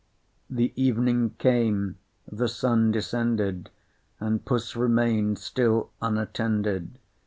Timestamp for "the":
0.49-0.73, 2.27-2.47